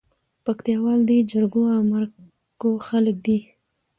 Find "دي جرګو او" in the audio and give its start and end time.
1.09-1.81